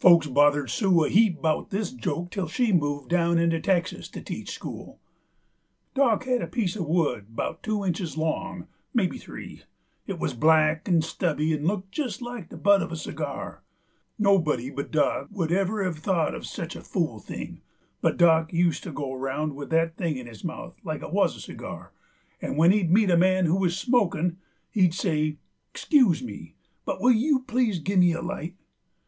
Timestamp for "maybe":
8.92-9.18